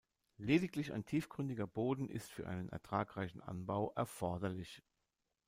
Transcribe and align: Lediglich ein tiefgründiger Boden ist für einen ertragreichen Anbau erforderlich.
Lediglich 0.39 0.93
ein 0.93 1.05
tiefgründiger 1.05 1.67
Boden 1.67 2.09
ist 2.09 2.31
für 2.31 2.47
einen 2.47 2.69
ertragreichen 2.69 3.39
Anbau 3.39 3.91
erforderlich. 3.95 4.81